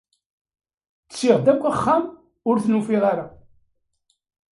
Ttiɣ-d 1.05 1.47
akk 1.53 1.63
axxam, 1.71 2.03
ur 2.49 2.55
ten-ufiɣ 2.63 3.03
ara. 3.11 3.25